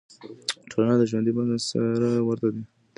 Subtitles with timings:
[0.69, 2.61] ټولنه د ژوندي بدن سره ورته ده.